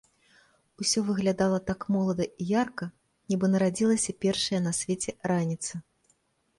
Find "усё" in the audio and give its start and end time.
0.83-1.03